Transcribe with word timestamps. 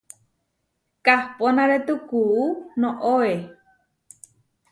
Kahponarétu 1.05 1.95
kuú 2.09 2.37
noóe. 2.79 3.33